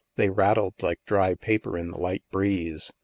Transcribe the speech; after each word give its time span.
They 0.15 0.31
rattled 0.31 0.73
like 0.81 0.99
dry 1.05 1.35
paper 1.35 1.77
in 1.77 1.91
the 1.91 1.99
light 1.99 2.23
breeze. 2.31 2.91